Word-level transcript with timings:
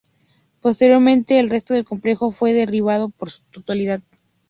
Posteriormente, 0.61 1.37
el 1.37 1.51
resto 1.51 1.75
del 1.75 1.85
complejo 1.85 2.31
fue 2.31 2.53
derribado 2.53 3.13
en 3.21 3.29
su 3.29 3.43
totalidad. 3.51 4.01